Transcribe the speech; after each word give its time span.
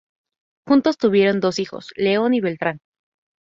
Juntos 0.65 0.97
tuvieron 0.97 1.39
dos 1.41 1.59
hijos: 1.59 1.91
León 1.95 2.33
y 2.33 2.39
Beltrán. 2.41 2.79